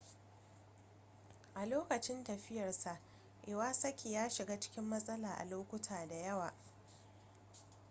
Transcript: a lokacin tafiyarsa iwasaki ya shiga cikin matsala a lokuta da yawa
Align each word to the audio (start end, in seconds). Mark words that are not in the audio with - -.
a 1.55 1.65
lokacin 1.65 2.23
tafiyarsa 2.23 2.97
iwasaki 3.47 4.13
ya 4.13 4.29
shiga 4.29 4.59
cikin 4.59 4.83
matsala 4.83 5.33
a 5.37 5.45
lokuta 5.45 6.07
da 6.07 6.15
yawa 6.15 6.53